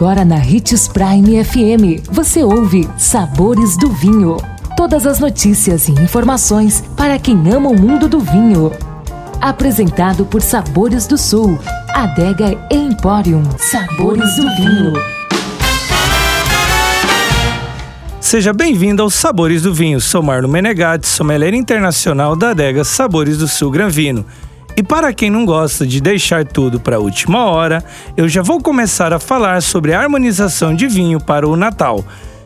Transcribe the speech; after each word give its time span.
Agora 0.00 0.24
na 0.24 0.36
Ritz 0.36 0.88
Prime 0.88 1.44
FM, 1.44 2.08
você 2.10 2.42
ouve 2.42 2.88
Sabores 2.96 3.76
do 3.76 3.90
Vinho. 3.90 4.38
Todas 4.74 5.06
as 5.06 5.20
notícias 5.20 5.88
e 5.88 5.92
informações 5.92 6.82
para 6.96 7.18
quem 7.18 7.36
ama 7.52 7.68
o 7.68 7.78
mundo 7.78 8.08
do 8.08 8.18
vinho. 8.18 8.72
Apresentado 9.42 10.24
por 10.24 10.40
Sabores 10.40 11.06
do 11.06 11.18
Sul, 11.18 11.58
Adega 11.90 12.58
Emporium. 12.70 13.42
Sabores 13.58 14.36
do 14.36 14.56
Vinho. 14.56 14.94
Seja 18.18 18.54
bem-vindo 18.54 19.02
aos 19.02 19.12
Sabores 19.12 19.60
do 19.60 19.74
Vinho. 19.74 20.00
Sou 20.00 20.22
Marno 20.22 20.48
Menegatti, 20.48 21.06
sommelier 21.06 21.52
internacional 21.52 22.34
da 22.34 22.52
adega 22.52 22.84
Sabores 22.84 23.36
do 23.36 23.46
Sul 23.46 23.70
Granvino. 23.70 24.24
E 24.80 24.82
para 24.82 25.12
quem 25.12 25.28
não 25.28 25.44
gosta 25.44 25.86
de 25.86 26.00
deixar 26.00 26.42
tudo 26.42 26.80
para 26.80 26.96
a 26.96 26.98
última 26.98 27.44
hora, 27.44 27.84
eu 28.16 28.26
já 28.26 28.40
vou 28.40 28.62
começar 28.62 29.12
a 29.12 29.18
falar 29.18 29.60
sobre 29.60 29.92
a 29.92 30.00
harmonização 30.00 30.74
de 30.74 30.88
vinho 30.88 31.20
para 31.20 31.46
o 31.46 31.54
Natal. 31.54 32.02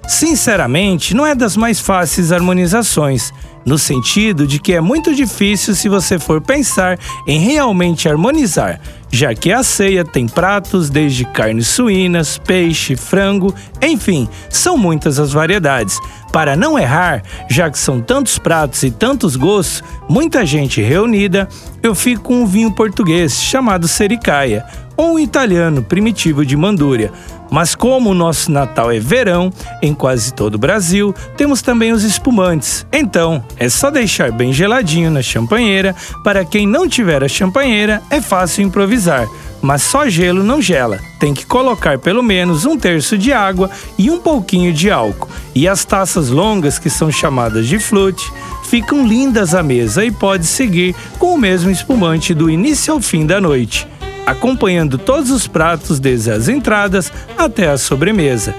Sinceramente, 0.06 1.14
não 1.14 1.26
é 1.26 1.34
das 1.34 1.56
mais 1.56 1.80
fáceis 1.80 2.30
harmonizações, 2.30 3.32
no 3.64 3.78
sentido 3.78 4.46
de 4.46 4.58
que 4.58 4.74
é 4.74 4.80
muito 4.80 5.14
difícil 5.14 5.74
se 5.74 5.88
você 5.88 6.18
for 6.18 6.40
pensar 6.40 6.98
em 7.26 7.38
realmente 7.38 8.08
harmonizar, 8.08 8.78
já 9.10 9.34
que 9.34 9.50
a 9.50 9.62
ceia 9.62 10.04
tem 10.04 10.28
pratos 10.28 10.90
desde 10.90 11.24
carnes 11.24 11.68
suínas, 11.68 12.36
peixe, 12.36 12.96
frango, 12.96 13.54
enfim, 13.80 14.28
são 14.50 14.76
muitas 14.76 15.18
as 15.18 15.32
variedades. 15.32 15.98
Para 16.30 16.56
não 16.56 16.78
errar, 16.78 17.22
já 17.48 17.70
que 17.70 17.78
são 17.78 18.00
tantos 18.00 18.38
pratos 18.38 18.82
e 18.82 18.90
tantos 18.90 19.36
gostos, 19.36 19.82
muita 20.08 20.44
gente 20.44 20.82
reunida, 20.82 21.48
eu 21.82 21.94
fico 21.94 22.24
com 22.24 22.42
um 22.42 22.46
vinho 22.46 22.72
português 22.72 23.40
chamado 23.40 23.88
Sericaia, 23.88 24.66
ou 24.96 25.14
um 25.14 25.18
italiano 25.18 25.82
primitivo 25.82 26.44
de 26.44 26.56
Mandúria 26.56 27.12
mas 27.54 27.72
como 27.72 28.10
o 28.10 28.14
nosso 28.14 28.50
Natal 28.50 28.90
é 28.90 28.98
verão, 28.98 29.48
em 29.80 29.94
quase 29.94 30.34
todo 30.34 30.56
o 30.56 30.58
Brasil, 30.58 31.14
temos 31.36 31.62
também 31.62 31.92
os 31.92 32.02
espumantes. 32.02 32.84
Então, 32.92 33.44
é 33.56 33.68
só 33.68 33.92
deixar 33.92 34.32
bem 34.32 34.52
geladinho 34.52 35.08
na 35.08 35.22
champanheira. 35.22 35.94
Para 36.24 36.44
quem 36.44 36.66
não 36.66 36.88
tiver 36.88 37.22
a 37.22 37.28
champanheira, 37.28 38.02
é 38.10 38.20
fácil 38.20 38.64
improvisar. 38.64 39.28
Mas 39.62 39.82
só 39.82 40.08
gelo 40.08 40.42
não 40.42 40.60
gela. 40.60 40.98
Tem 41.20 41.32
que 41.32 41.46
colocar 41.46 41.96
pelo 41.96 42.24
menos 42.24 42.66
um 42.66 42.76
terço 42.76 43.16
de 43.16 43.32
água 43.32 43.70
e 43.96 44.10
um 44.10 44.18
pouquinho 44.18 44.72
de 44.72 44.90
álcool. 44.90 45.28
E 45.54 45.68
as 45.68 45.84
taças 45.84 46.30
longas, 46.30 46.80
que 46.80 46.90
são 46.90 47.08
chamadas 47.08 47.68
de 47.68 47.78
flute, 47.78 48.32
ficam 48.64 49.06
lindas 49.06 49.54
à 49.54 49.62
mesa 49.62 50.04
e 50.04 50.10
pode 50.10 50.44
seguir 50.44 50.92
com 51.20 51.32
o 51.32 51.38
mesmo 51.38 51.70
espumante 51.70 52.34
do 52.34 52.50
início 52.50 52.92
ao 52.92 53.00
fim 53.00 53.24
da 53.24 53.40
noite 53.40 53.86
acompanhando 54.26 54.98
todos 54.98 55.30
os 55.30 55.46
pratos 55.46 55.98
desde 55.98 56.30
as 56.30 56.48
entradas 56.48 57.12
até 57.36 57.68
a 57.68 57.78
sobremesa. 57.78 58.54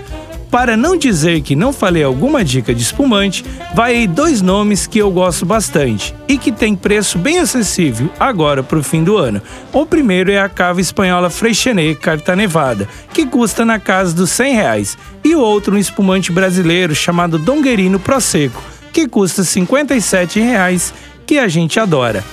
Para 0.56 0.78
não 0.78 0.96
dizer 0.96 1.42
que 1.42 1.54
não 1.54 1.74
falei 1.74 2.02
alguma 2.02 2.42
dica 2.42 2.74
de 2.74 2.82
espumante, 2.82 3.44
vai 3.74 3.94
aí 3.94 4.08
dois 4.08 4.42
nomes 4.42 4.88
que 4.88 5.00
eu 5.00 5.12
gosto 5.12 5.46
bastante 5.46 6.16
e 6.30 6.38
que 6.38 6.50
tem 6.50 6.74
preço 6.76 7.18
bem 7.18 7.40
acessível 7.40 8.10
agora 8.18 8.64
para 8.64 8.80
o 8.80 8.84
fim 8.84 9.04
do 9.04 9.18
ano. 9.18 9.42
O 9.74 9.86
primeiro 9.86 10.32
é 10.32 10.40
a 10.40 10.48
cava 10.48 10.80
espanhola 10.80 11.30
Freixenet 11.30 12.00
Carta 12.00 12.38
Nevada, 12.38 12.88
que 13.14 13.26
custa 13.26 13.66
na 13.66 13.80
casa 13.80 14.16
dos 14.16 14.30
100 14.32 14.54
reais, 14.54 14.98
e 15.26 15.36
o 15.36 15.42
outro 15.42 15.76
um 15.76 15.78
espumante 15.78 16.32
brasileiro 16.32 16.96
chamado 16.96 17.38
Donguerino 17.38 18.00
Prosecco, 18.00 18.64
que 18.94 19.10
custa 19.10 19.44
57 19.44 20.40
reais, 20.40 20.94
que 21.28 21.38
a 21.38 21.50
gente 21.50 21.82
adora. 21.82 22.24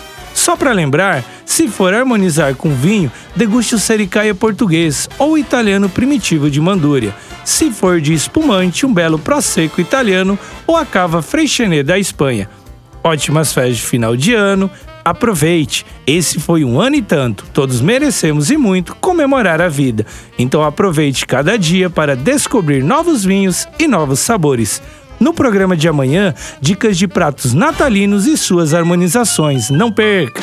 Só 0.42 0.56
para 0.56 0.72
lembrar, 0.72 1.24
se 1.46 1.68
for 1.68 1.94
harmonizar 1.94 2.56
com 2.56 2.74
vinho, 2.74 3.12
deguste 3.36 3.76
o 3.76 3.78
sericaia 3.78 4.34
português 4.34 5.08
ou 5.16 5.38
italiano 5.38 5.88
primitivo 5.88 6.50
de 6.50 6.60
Mandúria. 6.60 7.14
Se 7.44 7.70
for 7.70 8.00
de 8.00 8.12
espumante, 8.12 8.84
um 8.84 8.92
belo 8.92 9.20
prosecco 9.20 9.80
italiano 9.80 10.36
ou 10.66 10.76
a 10.76 10.84
cava 10.84 11.22
Freixenet 11.22 11.84
da 11.84 11.96
Espanha. 11.96 12.50
Ótimas 13.04 13.52
festas 13.52 13.76
de 13.76 13.82
final 13.84 14.16
de 14.16 14.34
ano, 14.34 14.68
aproveite. 15.04 15.86
Esse 16.04 16.40
foi 16.40 16.64
um 16.64 16.80
ano 16.80 16.96
e 16.96 17.02
tanto. 17.02 17.44
Todos 17.52 17.80
merecemos 17.80 18.50
e 18.50 18.56
muito 18.56 18.96
comemorar 18.96 19.60
a 19.60 19.68
vida. 19.68 20.04
Então 20.36 20.64
aproveite 20.64 21.24
cada 21.24 21.56
dia 21.56 21.88
para 21.88 22.16
descobrir 22.16 22.82
novos 22.82 23.24
vinhos 23.24 23.68
e 23.78 23.86
novos 23.86 24.18
sabores. 24.18 24.82
No 25.22 25.32
programa 25.32 25.76
de 25.76 25.86
amanhã, 25.86 26.34
dicas 26.60 26.98
de 26.98 27.06
pratos 27.06 27.54
natalinos 27.54 28.26
e 28.26 28.36
suas 28.36 28.74
harmonizações. 28.74 29.70
Não 29.70 29.92
perca! 29.92 30.42